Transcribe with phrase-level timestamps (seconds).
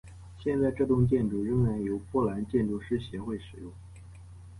[0.43, 3.71] 现在这座建筑仍然由波兰建筑师协会使用。